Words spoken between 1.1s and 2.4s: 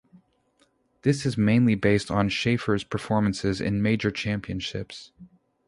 is mainly based on